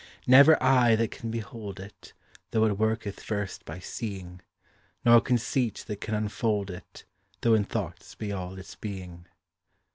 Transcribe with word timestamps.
Never 0.25 0.57
eye 0.63 0.95
that 0.95 1.11
can 1.11 1.29
behold 1.29 1.79
it, 1.79 2.13
Though 2.49 2.65
it 2.65 2.79
worketh 2.79 3.19
first 3.19 3.65
by 3.65 3.77
seeing; 3.77 4.41
Nor 5.05 5.21
conceit 5.21 5.83
that 5.85 6.01
can 6.01 6.15
unfold 6.15 6.71
it, 6.71 7.05
Though 7.41 7.53
in 7.53 7.65
thoughts 7.65 8.15
be 8.15 8.31
all 8.31 8.57
its 8.57 8.73
being. 8.73 9.27